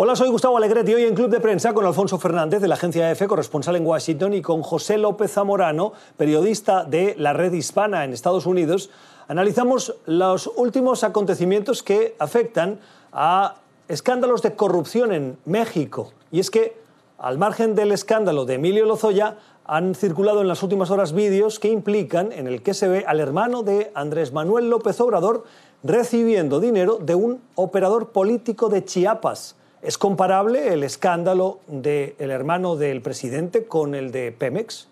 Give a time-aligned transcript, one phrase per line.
[0.00, 3.10] Hola, soy Gustavo Alegretti, hoy en Club de Prensa con Alfonso Fernández de la agencia
[3.10, 8.12] EFE, corresponsal en Washington, y con José López Zamorano, periodista de la Red Hispana en
[8.12, 8.90] Estados Unidos.
[9.26, 12.78] Analizamos los últimos acontecimientos que afectan
[13.10, 13.56] a
[13.88, 16.12] escándalos de corrupción en México.
[16.30, 16.76] Y es que,
[17.18, 21.72] al margen del escándalo de Emilio Lozoya, han circulado en las últimas horas vídeos que
[21.72, 25.42] implican en el que se ve al hermano de Andrés Manuel López Obrador
[25.82, 29.57] recibiendo dinero de un operador político de Chiapas.
[29.82, 34.88] ¿Es comparable el escándalo del hermano del presidente con el de Pemex?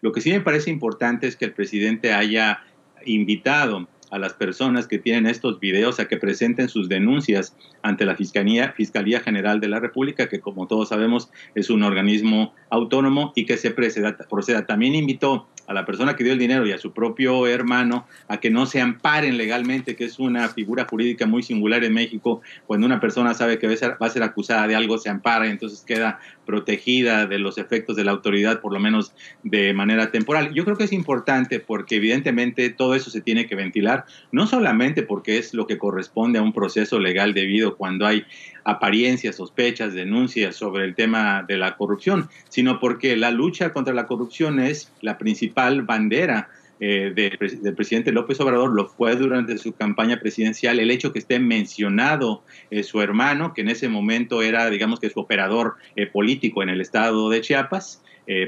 [0.00, 2.60] Lo que sí me parece importante es que el presidente haya
[3.04, 8.16] invitado a las personas que tienen estos videos a que presenten sus denuncias ante la
[8.16, 13.46] Fiscalía, Fiscalía General de la República, que como todos sabemos es un organismo autónomo y
[13.46, 14.16] que se proceda.
[14.28, 14.66] proceda.
[14.66, 18.40] También invitó a la persona que dio el dinero y a su propio hermano a
[18.40, 22.40] que no se amparen legalmente, que es una figura jurídica muy singular en México.
[22.66, 23.74] Cuando una persona sabe que va
[24.06, 28.02] a ser, acusada de algo, se ampara y entonces queda protegida de los efectos de
[28.02, 30.52] la autoridad, por lo menos de manera temporal.
[30.54, 35.04] Yo creo que es importante porque evidentemente todo eso se tiene que ventilar, no solamente
[35.04, 38.24] porque es lo que corresponde a un proceso legal debido cuando hay
[38.64, 44.06] apariencias, sospechas, denuncias sobre el tema de la corrupción, sino porque la lucha contra la
[44.06, 46.48] corrupción es la principal bandera
[46.82, 51.38] eh, del presidente López Obrador, lo fue durante su campaña presidencial, el hecho que esté
[51.38, 56.62] mencionado eh, su hermano, que en ese momento era, digamos que su operador eh, político
[56.62, 58.02] en el estado de Chiapas,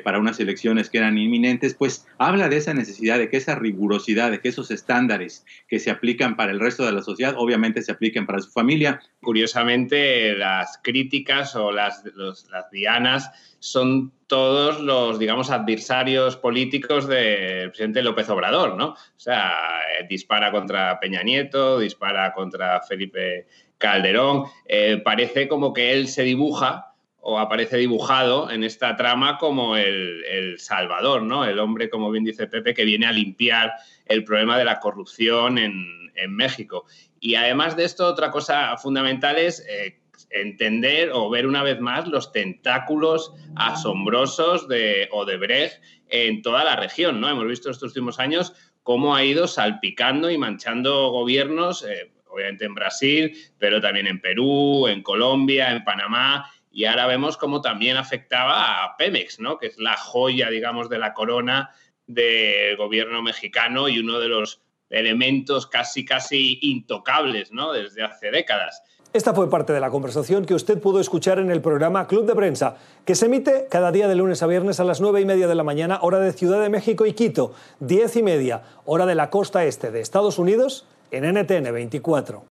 [0.04, 4.30] para unas elecciones que eran inminentes, pues habla de esa necesidad, de que esa rigurosidad,
[4.30, 7.92] de que esos estándares que se aplican para el resto de la sociedad, obviamente se
[7.92, 9.00] apliquen para su familia.
[9.20, 18.02] Curiosamente, las críticas o las, las dianas son todos los, digamos, adversarios políticos del presidente
[18.02, 18.88] López Obrador, ¿no?
[18.88, 19.52] O sea,
[20.00, 23.46] eh, dispara contra Peña Nieto, dispara contra Felipe
[23.78, 24.44] Calderón.
[24.66, 26.91] Eh, parece como que él se dibuja
[27.24, 31.44] o aparece dibujado en esta trama como el, salvador, ¿no?
[31.44, 33.72] El hombre, como bien dice Pepe, que viene a limpiar
[34.06, 36.84] el problema de la corrupción en, México.
[37.18, 39.98] Y además de esto, otra cosa fundamental es eh,
[40.30, 47.20] entender o ver una vez más los tentáculos asombrosos de Odebrecht en toda la región.
[47.20, 47.28] ¿no?
[47.28, 48.52] Hemos visto estos últimos años
[48.82, 54.86] cómo ha ido salpicando y manchando gobiernos, eh, obviamente en Brasil, pero también en Perú,
[54.86, 56.48] en Colombia, en Panamá.
[56.72, 59.58] Y ahora vemos cómo también afectaba a Pemex, ¿no?
[59.58, 61.70] que es la joya, digamos, de la corona
[62.06, 67.72] del gobierno mexicano y uno de los elementos casi, casi intocables ¿no?
[67.72, 68.82] desde hace décadas.
[69.12, 72.34] Esta fue parte de la conversación que usted pudo escuchar en el programa Club de
[72.34, 75.46] Prensa, que se emite cada día de lunes a viernes a las nueve y media
[75.46, 79.14] de la mañana, hora de Ciudad de México y Quito, diez y media, hora de
[79.14, 82.40] la costa este de Estados Unidos, en NTN 24.